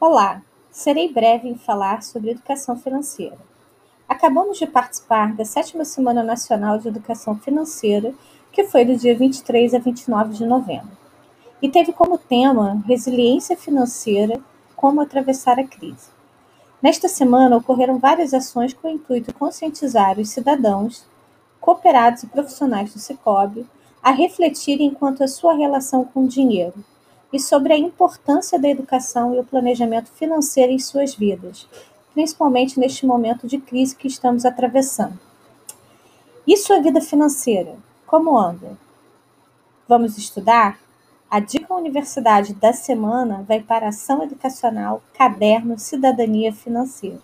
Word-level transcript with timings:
Olá, 0.00 0.42
serei 0.70 1.12
breve 1.12 1.48
em 1.48 1.56
falar 1.56 2.04
sobre 2.04 2.30
educação 2.30 2.78
financeira. 2.78 3.36
Acabamos 4.08 4.56
de 4.56 4.64
participar 4.64 5.34
da 5.34 5.44
sétima 5.44 5.84
Semana 5.84 6.22
Nacional 6.22 6.78
de 6.78 6.86
Educação 6.86 7.36
Financeira, 7.36 8.14
que 8.52 8.62
foi 8.62 8.84
do 8.84 8.96
dia 8.96 9.18
23 9.18 9.74
a 9.74 9.80
29 9.80 10.34
de 10.34 10.46
novembro, 10.46 10.96
e 11.60 11.68
teve 11.68 11.92
como 11.92 12.16
tema 12.16 12.80
Resiliência 12.86 13.56
Financeira 13.56 14.40
Como 14.76 15.00
Atravessar 15.00 15.58
a 15.58 15.66
Crise. 15.66 16.10
Nesta 16.80 17.08
semana 17.08 17.56
ocorreram 17.56 17.98
várias 17.98 18.32
ações 18.32 18.72
com 18.72 18.86
o 18.86 18.92
intuito 18.92 19.32
de 19.32 19.36
conscientizar 19.36 20.16
os 20.20 20.30
cidadãos, 20.30 21.04
cooperados 21.60 22.22
e 22.22 22.28
profissionais 22.28 22.92
do 22.92 23.00
Cicobi 23.00 23.66
a 24.00 24.12
refletirem 24.12 24.94
quanto 24.94 25.24
à 25.24 25.26
sua 25.26 25.54
relação 25.54 26.04
com 26.04 26.22
o 26.22 26.28
dinheiro 26.28 26.84
e 27.32 27.38
sobre 27.38 27.72
a 27.72 27.78
importância 27.78 28.58
da 28.58 28.68
educação 28.68 29.34
e 29.34 29.38
o 29.38 29.44
planejamento 29.44 30.10
financeiro 30.12 30.72
em 30.72 30.78
suas 30.78 31.14
vidas, 31.14 31.68
principalmente 32.14 32.80
neste 32.80 33.04
momento 33.04 33.46
de 33.46 33.58
crise 33.58 33.94
que 33.94 34.08
estamos 34.08 34.44
atravessando. 34.44 35.18
E 36.46 36.56
sua 36.56 36.80
vida 36.80 37.00
financeira? 37.00 37.76
Como 38.06 38.38
anda? 38.38 38.78
Vamos 39.86 40.16
estudar? 40.16 40.78
A 41.30 41.40
dica 41.40 41.74
Universidade 41.74 42.54
da 42.54 42.72
semana 42.72 43.44
vai 43.46 43.60
para 43.60 43.88
Ação 43.88 44.22
Educacional 44.22 45.02
Caderno 45.12 45.78
Cidadania 45.78 46.52
Financeira. 46.52 47.20